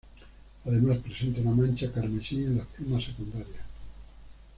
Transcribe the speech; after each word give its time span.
Además 0.65 0.97
presenta 0.97 1.41
una 1.41 1.51
mancha 1.51 1.91
carmesí 1.93 2.37
en 2.37 2.57
las 2.57 2.65
plumas 2.69 3.03
secundarias. 3.03 3.63